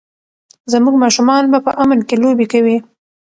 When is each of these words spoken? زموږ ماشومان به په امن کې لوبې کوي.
زموږ 0.71 0.95
ماشومان 1.03 1.43
به 1.51 1.57
په 1.65 1.71
امن 1.83 1.99
کې 2.07 2.15
لوبې 2.23 2.45
کوي. 2.53 2.77